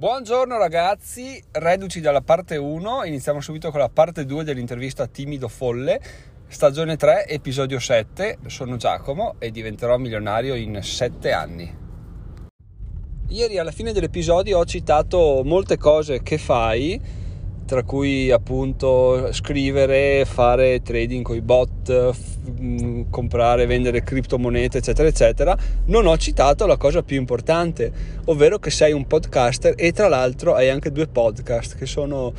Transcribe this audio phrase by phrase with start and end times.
[0.00, 6.00] Buongiorno ragazzi, reduci dalla parte 1, iniziamo subito con la parte 2 dell'intervista Timido Folle,
[6.48, 8.38] stagione 3, episodio 7.
[8.46, 11.76] Sono Giacomo e diventerò milionario in 7 anni.
[13.28, 16.98] Ieri alla fine dell'episodio ho citato molte cose che fai
[17.70, 25.56] tra cui appunto scrivere, fare trading con i bot, f- comprare, vendere criptomonete, eccetera, eccetera,
[25.84, 27.92] non ho citato la cosa più importante,
[28.24, 32.32] ovvero che sei un podcaster e tra l'altro hai anche due podcast che sono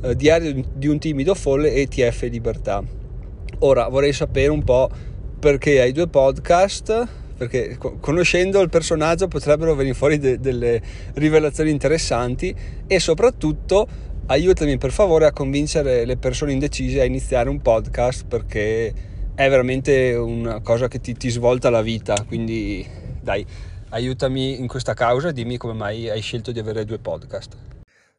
[0.00, 2.82] eh, Diario di un timido folle e TF Libertà.
[3.58, 4.88] Ora vorrei sapere un po'
[5.38, 10.80] perché hai due podcast, perché conoscendo il personaggio potrebbero venire fuori de- delle
[11.12, 12.54] rivelazioni interessanti
[12.86, 18.92] e soprattutto aiutami per favore a convincere le persone indecise a iniziare un podcast perché
[19.34, 22.86] è veramente una cosa che ti, ti svolta la vita, quindi
[23.22, 23.46] dai,
[23.90, 27.56] aiutami in questa causa e dimmi come mai hai scelto di avere due podcast.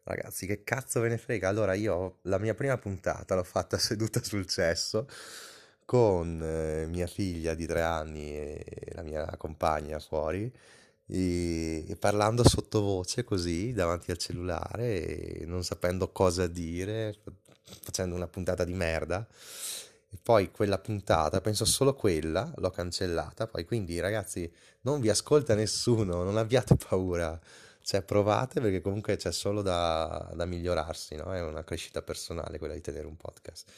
[0.03, 1.47] Ragazzi, che cazzo ve ne frega?
[1.47, 5.07] Allora, io la mia prima puntata l'ho fatta seduta sul cesso
[5.85, 10.51] con eh, mia figlia di tre anni e la mia compagna fuori
[11.11, 17.17] e, e parlando sottovoce così davanti al cellulare non sapendo cosa dire,
[17.81, 19.27] facendo una puntata di merda.
[20.11, 23.47] E poi quella puntata, penso solo quella, l'ho cancellata.
[23.47, 27.39] Poi quindi ragazzi, non vi ascolta nessuno, non abbiate paura.
[27.81, 31.33] Cioè, provate perché comunque c'è solo da, da migliorarsi, no?
[31.33, 33.71] È una crescita personale quella di tenere un podcast.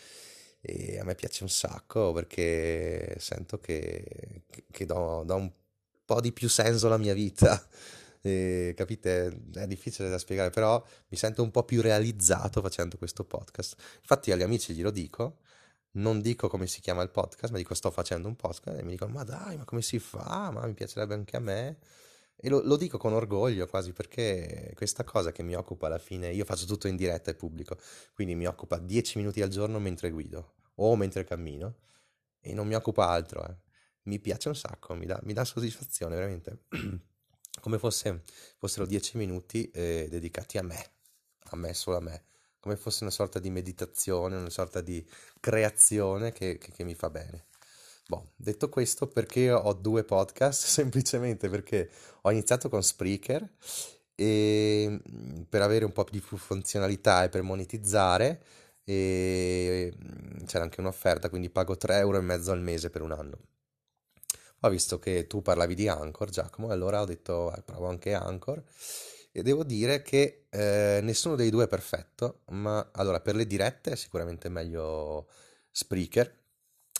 [0.61, 5.51] E a me piace un sacco perché sento che, che do, do un
[6.05, 7.61] po' di più senso alla mia vita.
[8.23, 9.45] E, capite?
[9.51, 13.75] È difficile da spiegare, però mi sento un po' più realizzato facendo questo podcast.
[13.99, 15.39] Infatti agli amici glielo dico,
[15.93, 18.91] non dico come si chiama il podcast, ma dico sto facendo un podcast e mi
[18.91, 20.51] dicono ma dai, ma come si fa?
[20.53, 21.79] Ma mi piacerebbe anche a me.
[22.35, 26.31] E lo, lo, dico con orgoglio quasi perché questa cosa che mi occupa alla fine,
[26.31, 27.77] io faccio tutto in diretta e pubblico,
[28.13, 31.75] quindi mi occupa 10 minuti al giorno mentre guido o mentre cammino
[32.39, 33.43] e non mi occupa altro.
[33.47, 33.69] Eh
[34.03, 36.63] mi piace un sacco, mi dà, mi dà soddisfazione veramente.
[37.59, 38.23] come fosse,
[38.57, 40.91] fossero dieci minuti eh, dedicati a me,
[41.51, 42.25] a me, solo a me,
[42.59, 45.05] come fosse una sorta di meditazione, una sorta di
[45.39, 47.47] creazione che, che, che mi fa bene.
[48.07, 50.65] Boh, detto questo, perché ho due podcast?
[50.65, 51.89] Semplicemente perché
[52.21, 53.47] ho iniziato con Spreaker
[54.15, 58.43] e mm, per avere un po' più funzionalità e per monetizzare
[58.83, 63.11] e mm, c'era anche un'offerta, quindi pago 3 euro e mezzo al mese per un
[63.11, 63.39] anno
[64.63, 68.13] ho visto che tu parlavi di Anchor, Giacomo, e allora ho detto, eh, provo anche
[68.13, 68.63] Anchor.
[69.31, 73.91] E devo dire che eh, nessuno dei due è perfetto, ma allora per le dirette
[73.91, 75.27] è sicuramente meglio
[75.71, 76.39] Spreaker,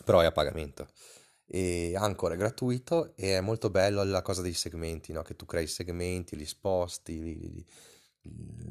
[0.04, 0.88] però è a pagamento.
[1.46, 5.22] E Anchor è gratuito e è molto bello la cosa dei segmenti, no?
[5.22, 7.66] che tu crei segmenti, li sposti, li, li,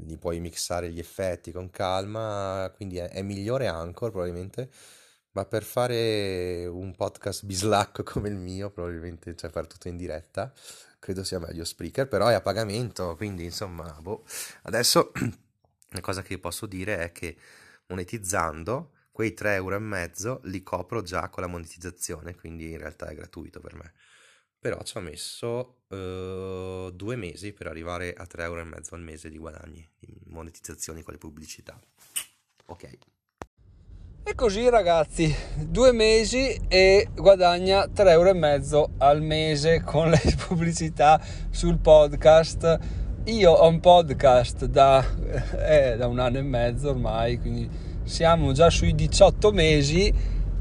[0.06, 4.70] li puoi mixare gli effetti con calma, quindi è, è migliore Anchor probabilmente
[5.32, 10.52] ma per fare un podcast bislacco come il mio, probabilmente, cioè fare tutto in diretta,
[10.98, 14.24] credo sia meglio Spreaker, però è a pagamento, quindi insomma, boh.
[14.62, 15.12] Adesso
[15.90, 17.36] la cosa che posso dire è che
[17.88, 23.08] monetizzando quei 3 euro e mezzo li copro già con la monetizzazione, quindi in realtà
[23.08, 23.92] è gratuito per me.
[24.58, 29.00] Però ci ho messo uh, due mesi per arrivare a 3 euro e mezzo al
[29.00, 29.88] mese di guadagni,
[30.26, 31.80] monetizzazioni con le pubblicità.
[32.66, 32.98] Ok.
[34.22, 35.34] E così ragazzi,
[35.66, 41.18] due mesi e guadagna 3,5 euro al mese con le pubblicità
[41.50, 42.78] sul podcast.
[43.24, 45.02] Io ho un podcast da,
[45.58, 47.68] eh, da un anno e mezzo ormai, quindi
[48.04, 50.12] siamo già sui 18 mesi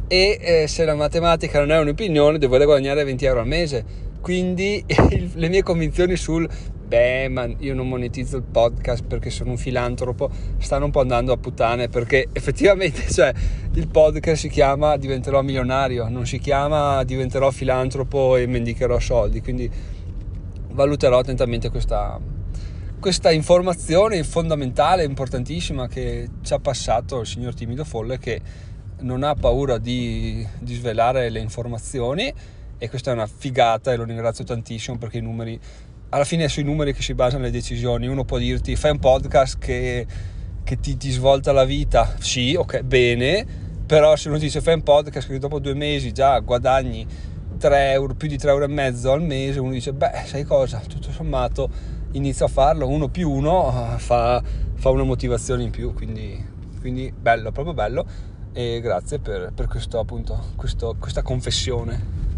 [0.07, 3.83] e eh, se la matematica non è un'opinione devo guadagnare 20 euro al mese.
[4.21, 4.83] Quindi
[5.35, 6.47] le mie convinzioni sul
[6.89, 11.31] beh, ma io non monetizzo il podcast perché sono un filantropo, stanno un po' andando
[11.31, 13.31] a puttane perché effettivamente cioè,
[13.73, 19.69] il podcast si chiama diventerò milionario, non si chiama diventerò filantropo e mendicherò soldi, quindi
[20.71, 22.19] valuterò attentamente questa,
[22.99, 28.41] questa informazione fondamentale, importantissima che ci ha passato il signor Timido Folle che
[29.01, 32.33] non ha paura di, di svelare le informazioni
[32.81, 35.59] e questa è una figata e lo ringrazio tantissimo perché i numeri
[36.09, 38.07] alla fine è sui numeri che si basano le decisioni.
[38.07, 40.05] Uno può dirti fai un podcast che,
[40.63, 43.45] che ti, ti, svolta la vita, sì, ok, bene,
[43.85, 47.05] però se uno dice fai un podcast che dopo due mesi già guadagni
[47.57, 50.81] 3 euro, più di 3 euro e mezzo al mese, uno dice beh, sai cosa,
[50.87, 51.69] tutto sommato
[52.13, 54.41] inizio a farlo, uno più uno fa,
[54.75, 56.43] fa una motivazione in più, quindi,
[56.79, 58.05] quindi bello, proprio bello
[58.53, 62.28] e grazie per, per questo, appunto, questo, questa confessione.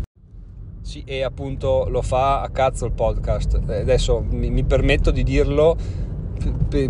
[0.91, 3.61] Sì, e appunto lo fa a cazzo il podcast.
[3.65, 5.77] Adesso mi, mi permetto di dirlo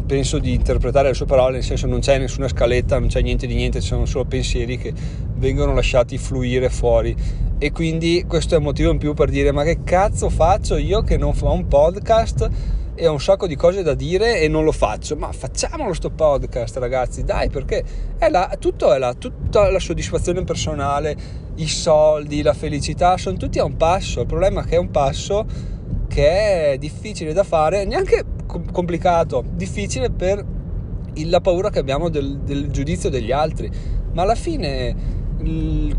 [0.08, 3.46] penso di interpretare le sue parole, nel senso non c'è nessuna scaletta, non c'è niente
[3.46, 4.92] di niente, ci sono solo pensieri che
[5.36, 7.16] vengono lasciati fluire fuori
[7.60, 11.04] e quindi questo è un motivo in più per dire ma che cazzo faccio io
[11.04, 12.50] che non fa un podcast
[13.02, 16.12] e ho un sacco di cose da dire e non lo faccio, ma facciamolo sto
[16.12, 17.84] podcast ragazzi, dai perché
[18.20, 21.18] è la, tutto è la, tutta la soddisfazione personale,
[21.56, 24.92] i soldi, la felicità, sono tutti a un passo, il problema è che è un
[24.92, 25.48] passo
[26.08, 28.24] che è difficile da fare, neanche
[28.72, 30.46] complicato, difficile per
[31.26, 33.68] la paura che abbiamo del, del giudizio degli altri,
[34.14, 35.21] ma alla fine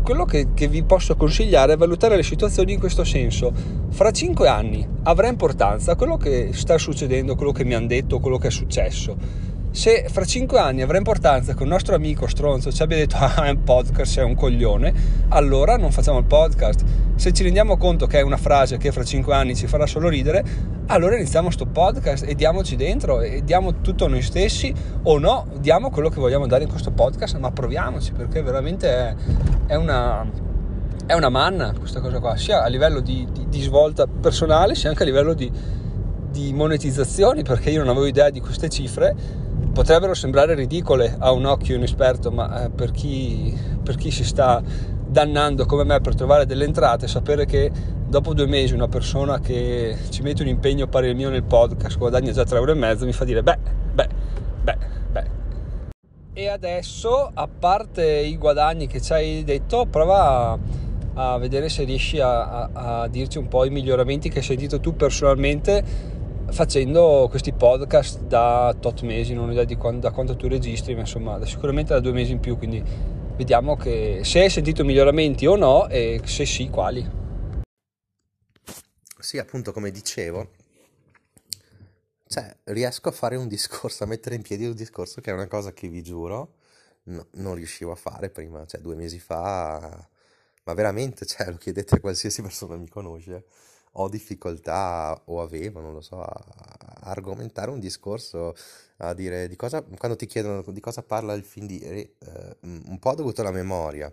[0.01, 3.51] quello che, che, vi posso consigliare è valutare le situazioni in questo senso.
[3.89, 8.37] Fra cinque anni avrà importanza quello che sta succedendo, quello che mi hanno detto, quello
[8.37, 12.83] che è successo se fra cinque anni avrà importanza che un nostro amico stronzo ci
[12.83, 14.93] abbia detto ah è un podcast, sei un coglione,
[15.29, 16.83] allora non facciamo il podcast.
[17.23, 20.09] Se ci rendiamo conto che è una frase che fra cinque anni ci farà solo
[20.09, 20.43] ridere,
[20.87, 24.73] allora iniziamo sto podcast e diamoci dentro e diamo tutto a noi stessi
[25.03, 29.15] o no, diamo quello che vogliamo dare in questo podcast, ma proviamoci perché veramente è,
[29.67, 30.29] è una,
[31.05, 34.89] è una manna questa cosa qua, sia a livello di, di, di svolta personale sia
[34.89, 35.49] anche a livello di,
[36.29, 39.15] di monetizzazioni perché io non avevo idea di queste cifre.
[39.71, 44.61] Potrebbero sembrare ridicole a un occhio inesperto, ma eh, per, chi, per chi si sta
[45.13, 47.71] dannando come me per trovare delle entrate, sapere che
[48.07, 51.97] dopo due mesi una persona che ci mette un impegno pari al mio nel podcast
[51.97, 53.57] guadagna già 3,5 euro mi fa dire beh,
[53.93, 54.07] beh,
[54.63, 54.77] beh,
[55.11, 55.25] beh.
[56.33, 60.57] E adesso, a parte i guadagni che ci hai detto, prova
[61.13, 64.79] a, vedere se riesci a, a, a dirci un po' i miglioramenti che hai sentito
[64.79, 66.11] tu personalmente
[66.49, 70.95] facendo questi podcast da tot mesi, non ho idea di quando, da quanto tu registri,
[70.95, 72.83] ma insomma sicuramente da due mesi in più, quindi
[73.35, 77.21] vediamo che se hai sentito miglioramenti o no e se sì, quali.
[79.19, 80.49] Sì, appunto come dicevo,
[82.27, 85.47] cioè riesco a fare un discorso, a mettere in piedi un discorso che è una
[85.47, 86.55] cosa che vi giuro
[87.03, 90.07] no, non riuscivo a fare prima, cioè due mesi fa,
[90.63, 93.45] ma veramente, cioè lo chiedete a qualsiasi persona mi conosce
[93.93, 96.43] ho difficoltà o avevo, non lo so, a,
[97.05, 98.55] argomentare un discorso,
[98.97, 102.15] a dire di cosa, quando ti chiedono di cosa parla il film di eh,
[102.61, 104.11] un po' dovuto alla memoria,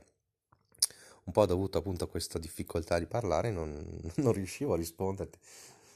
[1.25, 3.87] un po' dovuto appunto a questa difficoltà di parlare, non,
[4.17, 5.39] non riuscivo a risponderti,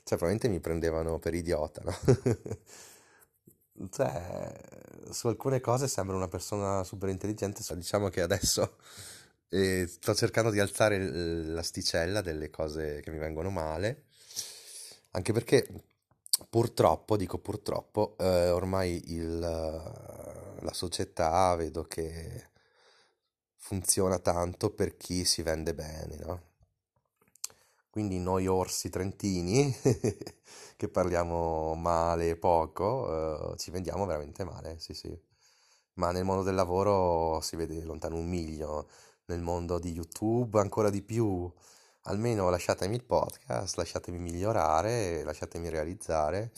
[0.05, 1.95] cioè probabilmente mi prendevano per idiota, no?
[3.91, 4.53] cioè,
[5.11, 8.77] su alcune cose sembra una persona super intelligente, diciamo che adesso
[9.49, 14.05] e sto cercando di alzare l'asticella delle cose che mi vengono male,
[15.12, 15.67] anche perché
[16.49, 22.50] purtroppo, dico purtroppo, eh, ormai il, la società vedo che
[23.56, 26.43] funziona tanto per chi si vende bene, no?
[27.91, 29.73] Quindi noi orsi trentini,
[30.76, 35.17] che parliamo male e poco, eh, ci vendiamo veramente male, sì sì.
[35.94, 38.88] Ma nel mondo del lavoro si vede lontano un miglio
[39.26, 41.50] nel mondo di YouTube ancora di più.
[42.06, 46.53] Almeno lasciatemi il podcast, lasciatemi migliorare, lasciatemi realizzare.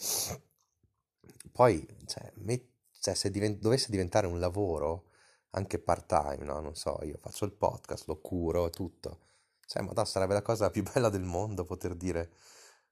[1.52, 2.66] Poi, cioè, met-
[3.00, 5.10] cioè se divent- dovesse diventare un lavoro
[5.50, 6.60] anche part time, no?
[6.60, 9.20] Non so, io faccio il podcast, lo curo tutto.
[9.66, 12.32] Cioè, ma no, sarebbe la cosa più bella del mondo poter dire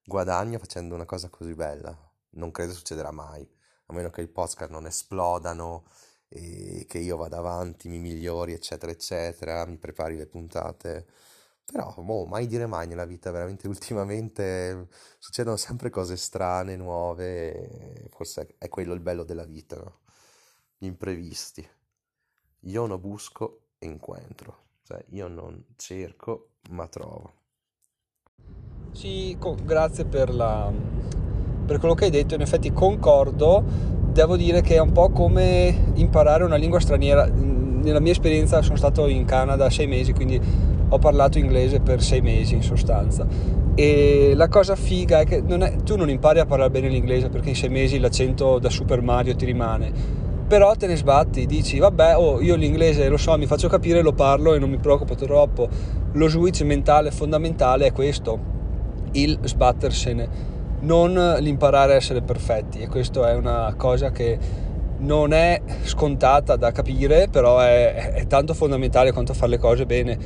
[0.05, 1.97] guadagno facendo una cosa così bella.
[2.37, 3.47] Non credo succederà mai,
[3.87, 5.85] a meno che i podcast non esplodano
[6.35, 11.07] e che io vada avanti, mi migliori, eccetera, eccetera, mi prepari le puntate.
[11.65, 14.89] Però, boh, mai dire mai nella vita, veramente ultimamente
[15.19, 20.01] succedono sempre cose strane, nuove, forse è quello il bello della vita, no?
[20.77, 21.67] Gli imprevisti.
[22.63, 27.43] Io non busco e incontro, cioè io non cerco ma trovo.
[28.93, 30.73] Sì, grazie per, la,
[31.67, 35.75] per quello che hai detto, in effetti concordo devo dire che è un po' come
[35.95, 37.27] imparare una lingua straniera.
[37.27, 40.41] Nella mia esperienza sono stato in Canada sei mesi, quindi
[40.89, 43.27] ho parlato inglese per sei mesi in sostanza.
[43.75, 47.29] E la cosa figa è che non è, tu non impari a parlare bene l'inglese
[47.29, 49.93] perché in sei mesi l'accento da Super Mario ti rimane,
[50.47, 54.13] però te ne sbatti, dici vabbè, oh, io l'inglese lo so, mi faccio capire, lo
[54.13, 55.69] parlo e non mi preoccupo troppo.
[56.13, 58.39] Lo switch mentale fondamentale è questo,
[59.11, 60.54] il sbattersene
[60.85, 64.39] non l'imparare a essere perfetti e questa è una cosa che
[64.99, 70.19] non è scontata da capire, però è, è, tanto fondamentale quanto fare le cose bene,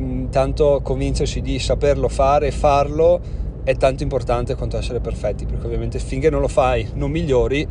[0.00, 3.20] mm, tanto convincersi di saperlo fare e farlo
[3.62, 7.66] è tanto importante quanto essere perfetti, perché ovviamente finché non lo fai non migliori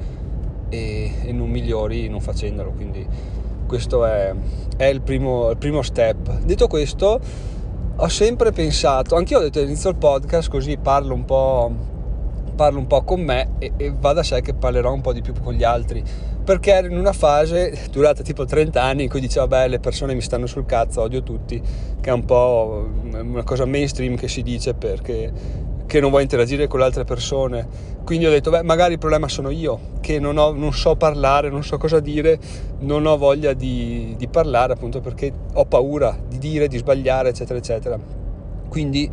[0.69, 3.05] e, e non migliori non facendolo, quindi
[3.67, 4.33] questo è,
[4.77, 6.39] è il, primo, il primo step.
[6.39, 7.19] Detto questo,
[7.95, 11.97] ho sempre pensato, anche io ho detto all'inizio del podcast, così parlo un po'
[12.59, 15.21] parlo un po' con me e, e va da sé che parlerò un po' di
[15.21, 16.03] più con gli altri.
[16.43, 20.13] Perché ero in una fase durata tipo 30 anni in cui dicevo beh le persone
[20.13, 21.61] mi stanno sul cazzo odio tutti
[22.01, 25.31] che è un po' una cosa mainstream che si dice perché
[25.85, 27.65] che non vuoi interagire con le altre persone.
[28.03, 31.49] Quindi ho detto beh magari il problema sono io che non, ho, non so parlare
[31.49, 32.37] non so cosa dire
[32.79, 37.57] non ho voglia di, di parlare appunto perché ho paura di dire di sbagliare eccetera
[37.57, 37.97] eccetera
[38.67, 39.09] quindi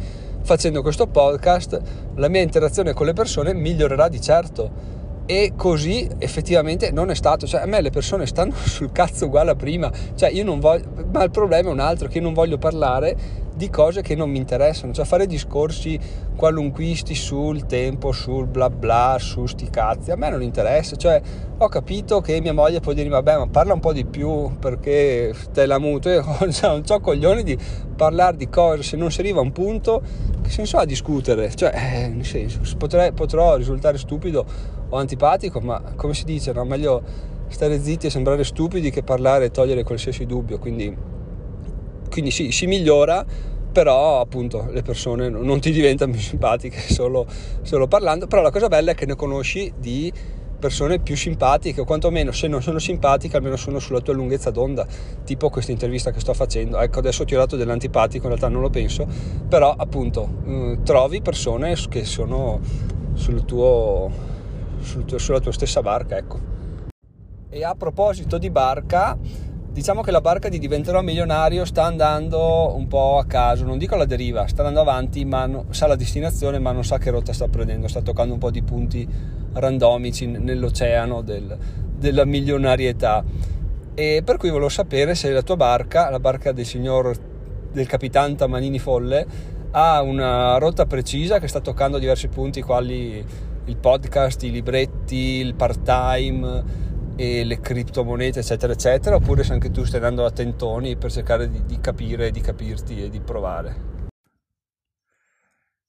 [0.47, 1.81] facendo questo podcast
[2.15, 4.95] la mia interazione con le persone migliorerà di certo.
[5.27, 7.49] E così effettivamente non è stato.
[7.49, 9.91] Cioè a me le persone stanno sul cazzo uguale a prima.
[10.15, 13.45] Cioè io non voglio ma il problema è un altro che io non voglio parlare
[13.57, 15.99] di cose che non mi interessano, cioè fare discorsi
[16.37, 21.21] qualunquisti sul tempo, sul bla bla, su sti cazzi, a me non interessa, cioè
[21.57, 25.33] ho capito che mia moglie può dirmi vabbè ma parla un po' di più perché
[25.35, 27.59] stai la muto, io cioè, non ho coglioni di
[27.97, 30.03] parlare di cose, se non si arriva a un punto
[30.43, 34.45] che senso ha discutere, cioè eh, nel senso potrei, potrò risultare stupido
[34.91, 36.63] o antipatico, ma come si dice, no?
[36.65, 37.03] meglio
[37.49, 41.16] stare zitti e sembrare stupidi che parlare e togliere qualsiasi dubbio, quindi
[42.09, 43.25] quindi sì, si migliora,
[43.73, 47.27] però appunto le persone non ti diventano più simpatiche solo,
[47.63, 50.13] solo parlando, però la cosa bella è che ne conosci di
[50.59, 54.87] persone più simpatiche o quantomeno se non sono simpatiche almeno sono sulla tua lunghezza d'onda
[55.25, 56.81] tipo questa intervista che sto facendo.
[56.81, 59.07] Ecco adesso ti ho dato dell'antipatico in realtà non lo penso
[59.49, 62.61] però appunto eh, trovi persone che sono
[63.15, 64.11] sul tuo,
[64.81, 66.55] sul tuo, sulla tua stessa barca ecco.
[67.49, 69.17] E a proposito di barca
[69.77, 73.95] diciamo che la barca di diventerò milionario sta andando un po' a caso, non dico
[73.95, 77.35] alla deriva, sta andando avanti, ma no, sa la destinazione, ma non sa che rotta
[77.35, 79.07] sta prendendo, sta toccando un po' di punti
[79.53, 81.59] randomici nell'oceano del,
[81.95, 83.23] della milionarietà.
[83.93, 87.15] E per cui volevo sapere se la tua barca, la barca del signor
[87.71, 89.27] del capitano Tamanini Folle,
[89.73, 93.23] ha una rotta precisa che sta toccando diversi punti quali
[93.67, 96.86] il podcast, i libretti, il part-time
[97.17, 101.51] e le criptomonete eccetera eccetera oppure se anche tu stai andando a tentoni per cercare
[101.51, 103.95] di, di capire, di capirti e di provare?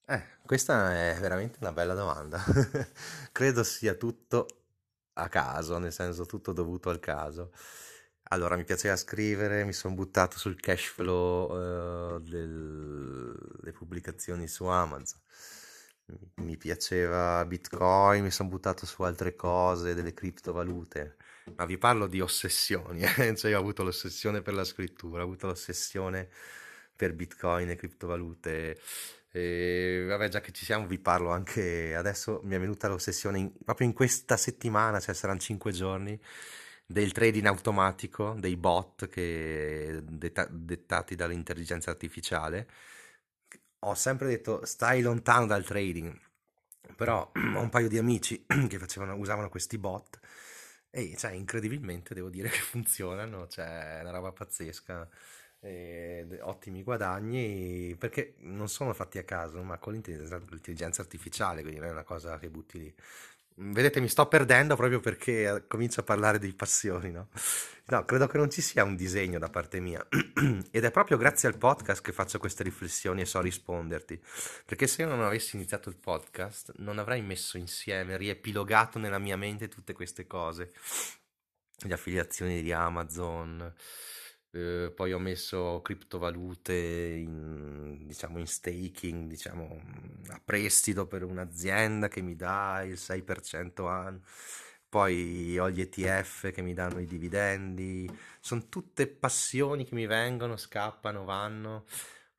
[0.06, 2.42] Eh, questa è veramente una bella domanda.
[3.34, 4.48] Credo sia tutto
[5.14, 7.52] a caso, nel senso tutto dovuto al caso.
[8.30, 15.20] Allora, mi piaceva scrivere, mi sono buttato sul cash flow uh, delle pubblicazioni su Amazon
[16.36, 21.18] mi piaceva Bitcoin, mi sono buttato su altre cose, delle criptovalute,
[21.56, 23.36] ma vi parlo di ossessioni, eh?
[23.36, 26.30] cioè ho avuto l'ossessione per la scrittura, ho avuto l'ossessione
[26.96, 28.80] per Bitcoin e criptovalute.
[29.32, 32.42] E vabbè, già che ci siamo, vi parlo anche adesso.
[32.44, 36.20] Mi è venuta l'ossessione in, proprio in questa settimana, cioè saranno cinque giorni,
[36.86, 42.68] del trading automatico, dei bot che, detta, dettati dall'intelligenza artificiale
[43.80, 46.20] ho sempre detto stai lontano dal trading,
[46.96, 50.20] però ho un paio di amici che facevano, usavano questi bot
[50.90, 55.08] e cioè, incredibilmente devo dire che funzionano, cioè è una roba pazzesca,
[56.42, 61.92] ottimi guadagni perché non sono fatti a caso, ma con l'intelligenza artificiale, quindi non è
[61.92, 62.96] una cosa che butti lì.
[63.60, 67.30] Vedete, mi sto perdendo proprio perché eh, comincio a parlare di passioni, no?
[67.88, 70.06] No, credo che non ci sia un disegno da parte mia.
[70.70, 74.22] Ed è proprio grazie al podcast che faccio queste riflessioni e so risponderti.
[74.64, 79.38] Perché se io non avessi iniziato il podcast, non avrei messo insieme, riepilogato nella mia
[79.38, 80.72] mente tutte queste cose.
[81.80, 83.74] Le affiliazioni di Amazon,
[84.58, 89.82] eh, poi ho messo criptovalute in, diciamo, in staking, diciamo,
[90.30, 94.22] a prestito per un'azienda che mi dà il 6% anno.
[94.90, 98.10] Poi ho gli ETF che mi danno i dividendi,
[98.40, 101.86] sono tutte passioni che mi vengono, scappano, vanno.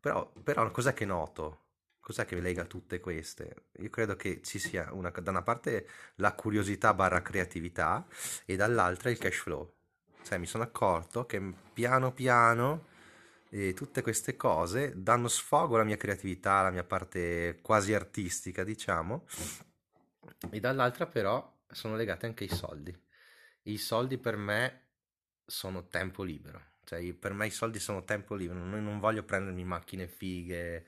[0.00, 1.66] Però, però cos'è che noto?
[2.00, 3.66] Cos'è che lega tutte queste?
[3.80, 8.06] Io credo che ci sia una, da una parte la curiosità barra creatività
[8.46, 9.77] e dall'altra il cash flow
[10.28, 11.40] cioè mi sono accorto che
[11.72, 12.84] piano piano
[13.48, 19.26] eh, tutte queste cose danno sfogo alla mia creatività, alla mia parte quasi artistica, diciamo,
[20.50, 22.94] e dall'altra però sono legate anche ai soldi.
[23.62, 24.82] I soldi per me
[25.46, 29.64] sono tempo libero, cioè per me i soldi sono tempo libero, non, non voglio prendermi
[29.64, 30.84] macchine fighe,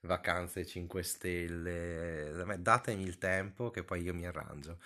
[0.00, 4.78] vacanze 5 stelle, datemi il tempo che poi io mi arrangio.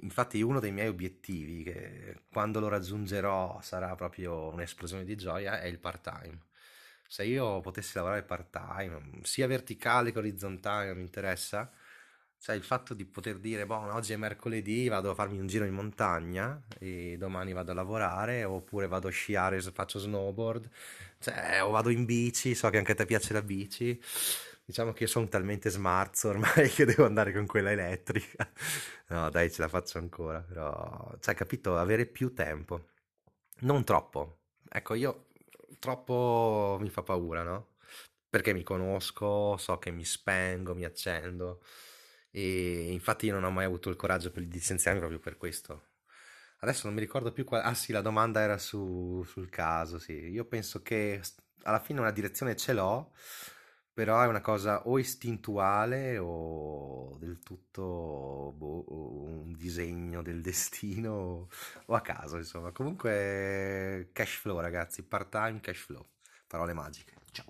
[0.00, 5.66] Infatti uno dei miei obiettivi, che quando lo raggiungerò sarà proprio un'esplosione di gioia, è
[5.66, 6.38] il part-time.
[7.08, 11.70] Se io potessi lavorare part-time, sia verticale che orizzontale, non mi interessa,
[12.38, 15.64] cioè il fatto di poter dire, boh, oggi è mercoledì, vado a farmi un giro
[15.64, 20.68] in montagna e domani vado a lavorare, oppure vado a sciare, faccio snowboard,
[21.18, 24.00] cioè, o vado in bici, so che anche a te piace la bici,
[24.66, 28.50] Diciamo che io sono talmente smart ormai che devo andare con quella elettrica.
[29.08, 32.88] No, dai, ce la faccio ancora, però, cioè, capito, avere più tempo.
[33.60, 34.40] Non troppo.
[34.68, 35.26] Ecco, io
[35.78, 37.76] troppo mi fa paura, no?
[38.28, 41.62] Perché mi conosco, so che mi spengo, mi accendo
[42.32, 45.90] e infatti io non ho mai avuto il coraggio per licenziarmi proprio per questo.
[46.60, 47.62] Adesso non mi ricordo più qual...
[47.64, 50.12] Ah sì, la domanda era su, sul caso, sì.
[50.12, 51.20] Io penso che
[51.62, 53.12] alla fine una direzione ce l'ho,
[53.96, 61.48] però è una cosa o istintuale o del tutto boh, un disegno del destino
[61.86, 62.72] o a caso, insomma.
[62.72, 66.04] Comunque cash flow, ragazzi, part-time cash flow.
[66.46, 67.14] Parole magiche.
[67.30, 67.46] Ciao.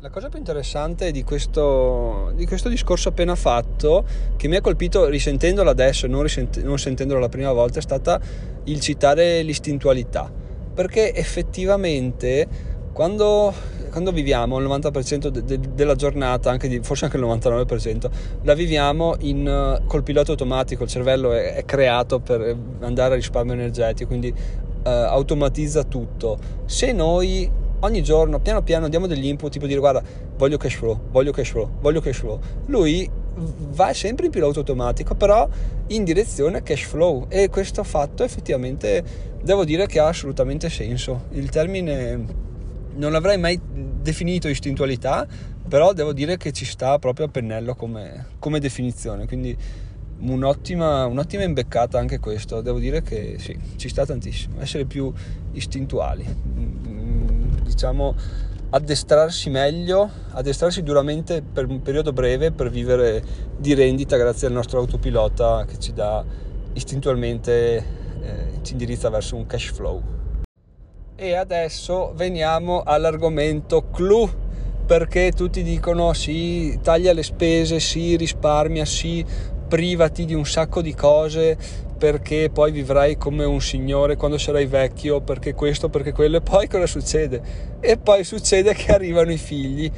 [0.00, 4.04] La cosa più interessante di questo, di questo, discorso appena fatto,
[4.36, 7.82] che mi ha colpito risentendolo adesso e non, risent- non sentendolo la prima volta, è
[7.82, 8.20] stata
[8.64, 10.28] il citare l'istintualità.
[10.74, 13.52] Perché effettivamente quando,
[13.90, 18.10] quando viviamo il 90% de- de- della giornata, anche di, forse anche il 99%,
[18.40, 23.52] la viviamo in, col pilota automatico, il cervello è, è creato per andare a risparmio
[23.52, 26.38] energetico, quindi eh, automatizza tutto.
[26.64, 27.46] Se noi
[27.80, 30.02] ogni giorno, piano piano, diamo degli input, tipo dire guarda,
[30.38, 32.40] voglio cash flow, voglio cash flow, voglio cash flow.
[32.64, 33.06] Lui
[33.74, 35.46] va sempre in pilota automatico, però
[35.88, 39.04] in direzione cash flow e questo fatto effettivamente
[39.42, 41.24] devo dire che ha assolutamente senso.
[41.32, 42.44] Il termine
[42.96, 45.26] non l'avrei mai definito istintualità,
[45.68, 49.56] però devo dire che ci sta proprio a pennello come, come definizione, quindi
[50.18, 55.12] un'ottima, un'ottima imbeccata anche questo, devo dire che sì, ci sta tantissimo, essere più
[55.52, 56.56] istintuali
[57.76, 58.14] diciamo,
[58.70, 63.22] addestrarsi meglio, addestrarsi duramente per un periodo breve per vivere
[63.58, 66.24] di rendita grazie al nostro autopilota che ci dà
[66.72, 67.76] istintualmente,
[68.20, 70.15] eh, ci indirizza verso un cash flow.
[71.18, 74.28] E adesso veniamo all'argomento clou
[74.84, 79.24] perché tutti dicono sì, taglia le spese, sì, risparmia, sì,
[79.66, 81.56] privati di un sacco di cose
[81.96, 86.68] perché poi vivrai come un signore quando sarai vecchio, perché questo, perché quello, e poi
[86.68, 87.40] cosa succede?
[87.80, 89.90] E poi succede che arrivano i figli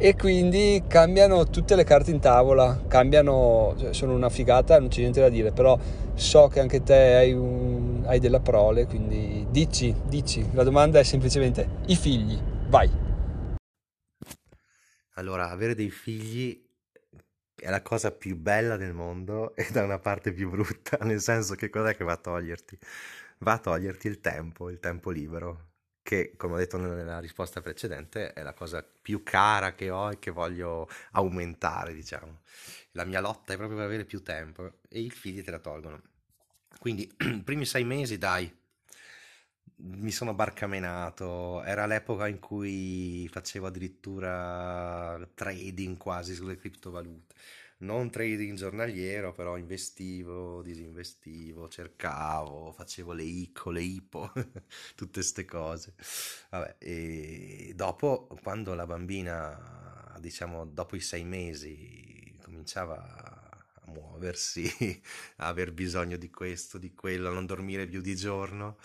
[0.00, 5.00] e quindi cambiano tutte le carte in tavola, cambiano, cioè sono una figata, non c'è
[5.00, 5.76] niente da dire, però
[6.14, 11.02] so che anche te hai, un, hai della prole, quindi dici, dici, la domanda è
[11.02, 12.88] semplicemente i figli, vai.
[15.14, 16.64] Allora, avere dei figli
[17.56, 21.56] è la cosa più bella del mondo e da una parte più brutta, nel senso
[21.56, 22.78] che cos'è che va a toglierti?
[23.38, 25.67] Va a toglierti il tempo, il tempo libero,
[26.08, 30.18] che come ho detto nella risposta precedente è la cosa più cara che ho e
[30.18, 32.40] che voglio aumentare, diciamo.
[32.92, 36.00] La mia lotta è proprio per avere più tempo e i figli te la tolgono.
[36.78, 38.50] Quindi, i primi sei mesi, dai,
[39.80, 47.34] mi sono barcamenato, era l'epoca in cui facevo addirittura trading quasi sulle criptovalute.
[47.80, 54.32] Non trading giornaliero, però investivo, disinvestivo, cercavo, facevo le ICO, le IPO,
[54.96, 55.94] tutte queste cose.
[56.50, 64.64] Vabbè, e dopo, quando la bambina, diciamo, dopo i sei mesi, cominciava a muoversi,
[65.36, 68.76] a aver bisogno di questo, di quello, a non dormire più di giorno,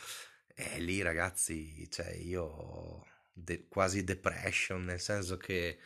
[0.56, 3.04] e lì ragazzi, cioè io
[3.34, 5.80] de- quasi depression, nel senso che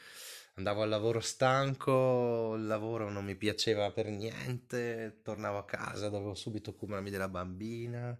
[0.57, 6.33] andavo al lavoro stanco, il lavoro non mi piaceva per niente, tornavo a casa, dovevo
[6.33, 8.17] subito curarmi della bambina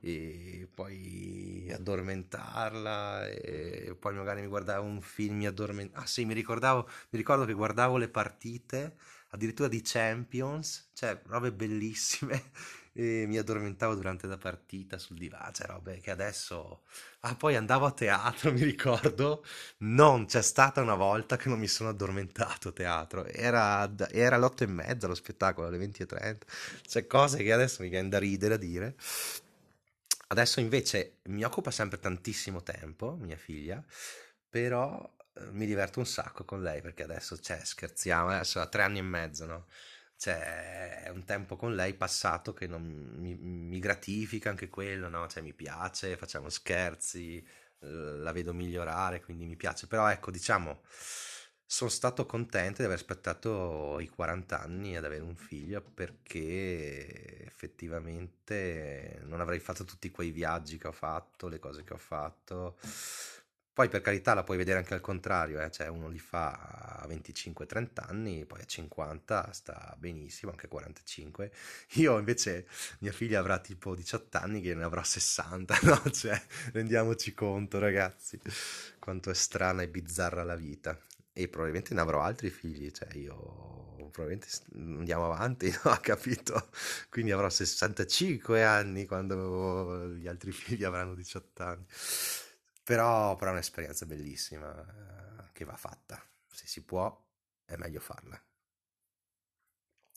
[0.00, 6.02] e poi addormentarla e poi magari mi guardavo un film, mi addormentavo.
[6.02, 8.96] Ah sì, mi ricordavo, mi ricordo che guardavo le partite
[9.28, 12.50] addirittura di Champions, cioè robe bellissime
[12.96, 16.82] e mi addormentavo durante la partita sul divano, cioè robe che adesso...
[17.20, 19.44] Ah, poi andavo a teatro, mi ricordo,
[19.78, 24.44] non c'è stata una volta che non mi sono addormentato a teatro, era, era alle
[24.44, 26.46] otto e mezza lo spettacolo, alle 20.30,
[26.86, 28.94] cioè cose che adesso mi viene da ridere a dire.
[30.28, 33.82] Adesso invece mi occupa sempre tantissimo tempo, mia figlia,
[34.48, 38.82] però eh, mi diverto un sacco con lei perché adesso, cioè, scherziamo, adesso ha tre
[38.82, 39.66] anni e mezzo, no?
[40.16, 42.82] Cioè, è un tempo con lei passato che non,
[43.18, 45.26] mi, mi, gratifica anche quello, no?
[45.26, 47.44] Cioè, mi piace, facciamo scherzi,
[47.80, 49.86] la vedo migliorare, quindi mi piace.
[49.86, 50.82] Però ecco, diciamo,
[51.66, 59.20] sono stato contento di aver aspettato i 40 anni ad avere un figlio perché effettivamente
[59.24, 62.76] non avrei fatto tutti quei viaggi che ho fatto, le cose che ho fatto
[63.74, 65.68] poi per carità la puoi vedere anche al contrario, eh?
[65.70, 66.52] cioè uno li fa
[67.02, 71.50] a 25-30 anni, poi a 50 sta benissimo, anche a 45.
[71.94, 72.66] Io invece,
[73.00, 76.02] mia figlia avrà tipo 18 anni che ne avrà 60, no?
[76.10, 76.40] Cioè,
[76.72, 78.40] rendiamoci conto ragazzi,
[79.00, 80.96] quanto è strana e bizzarra la vita.
[81.32, 85.98] e probabilmente ne avrò altri figli, cioè io probabilmente andiamo avanti, no?
[86.00, 86.68] Capito?
[87.10, 91.84] Quindi avrò 65 anni quando gli altri figli avranno 18 anni.
[92.84, 96.22] Però, però è un'esperienza bellissima eh, che va fatta.
[96.46, 97.18] Se si può,
[97.64, 98.40] è meglio farla.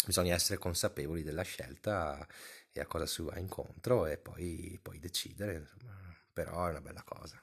[0.05, 2.27] Bisogna essere consapevoli della scelta
[2.71, 5.95] e a cosa si va incontro e poi, poi decidere, insomma.
[6.31, 7.41] però è una bella cosa.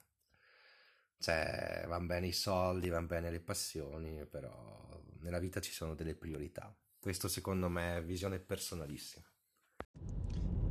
[1.18, 6.14] Cioè, vanno bene i soldi, vanno bene le passioni, però nella vita ci sono delle
[6.14, 6.74] priorità.
[7.00, 9.26] Questo secondo me è visione personalissima.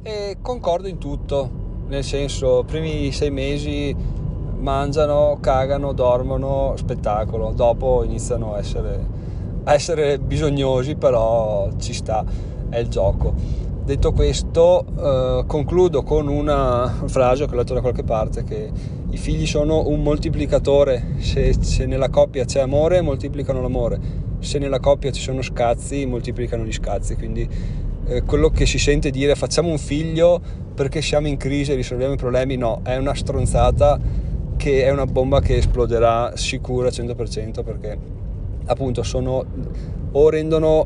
[0.03, 4.22] E concordo in tutto, nel senso, primi sei mesi
[4.63, 9.06] mangiano, cagano, dormono, spettacolo, dopo iniziano a essere,
[9.65, 12.23] a essere bisognosi, però ci sta,
[12.69, 13.34] è il gioco.
[13.84, 18.71] Detto questo, eh, concludo con una frase che ho letto da qualche parte che
[19.10, 23.99] i figli sono un moltiplicatore, se, se, nella coppia c'è amore moltiplicano l'amore,
[24.39, 27.47] se nella coppia ci sono scazzi moltiplicano gli scazzi, quindi
[28.06, 30.41] eh, quello che si sente dire facciamo un figlio
[30.73, 33.99] perché siamo in crisi e risolviamo i problemi, no, è una stronzata
[34.55, 37.97] che è una bomba che esploderà sicura al 100% perché
[38.65, 39.45] appunto sono
[40.15, 40.85] o rendono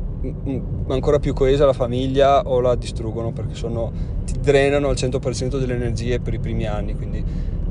[0.88, 3.92] ancora più coesa la famiglia o la distruggono perché sono,
[4.24, 7.24] ti drenano al 100% delle energie per i primi anni quindi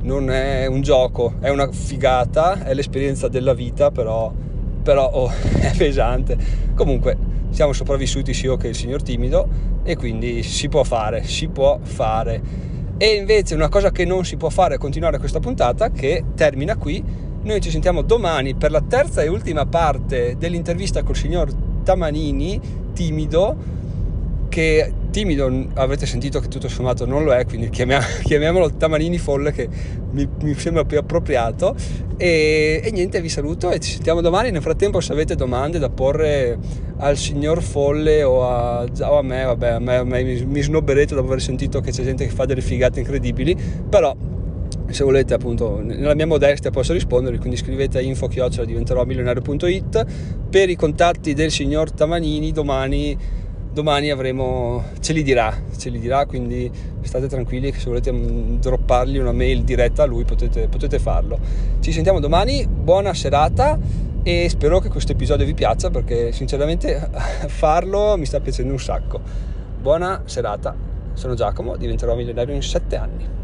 [0.07, 4.31] non è un gioco, è una figata, è l'esperienza della vita, però,
[4.81, 5.29] però oh,
[5.60, 6.38] è pesante.
[6.73, 7.17] Comunque
[7.49, 9.47] siamo sopravvissuti sia io che il signor timido
[9.83, 12.41] e quindi si può fare, si può fare.
[12.99, 16.75] E invece una cosa che non si può fare è continuare questa puntata che termina
[16.77, 17.03] qui.
[17.43, 22.60] Noi ci sentiamo domani per la terza e ultima parte dell'intervista col signor Tamanini,
[22.93, 23.55] timido,
[24.49, 29.67] che timido avete sentito che tutto sommato non lo è, quindi chiamiamolo Tamanini Folle che
[30.12, 31.75] mi, mi sembra più appropriato.
[32.17, 34.51] E, e, niente, vi saluto e ci sentiamo domani.
[34.51, 36.57] Nel frattempo, se avete domande da porre
[36.97, 40.62] al signor Folle o a, o a me, vabbè, a me, a me mi, mi
[40.62, 43.55] snobberete dopo aver sentito che c'è gente che fa delle figate incredibili,
[43.89, 44.15] però
[44.89, 50.05] se volete appunto nella mia modestia posso rispondere quindi scrivete a info diventerò milionario.it
[50.49, 53.17] per i contatti del signor Tamanini domani
[53.78, 58.56] domani avremo, ce li dirà, ce li dirà, quindi state tranquilli che se volete mm,
[58.56, 61.38] droppargli una mail diretta a lui potete, potete farlo.
[61.80, 63.78] Ci sentiamo domani, buona serata
[64.24, 67.08] e spero che questo episodio vi piaccia perché sinceramente
[67.48, 69.22] farlo mi sta piacendo un sacco.
[69.80, 70.76] Buona serata,
[71.13, 73.37] sono Giacomo, diventerò milionario in 7 anni.